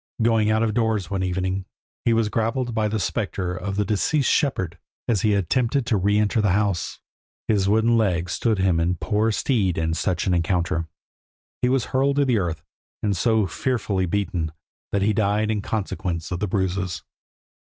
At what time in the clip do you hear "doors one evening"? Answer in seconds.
0.73-1.65